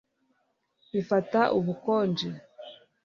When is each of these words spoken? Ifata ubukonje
Ifata 0.99 1.41
ubukonje 1.57 2.29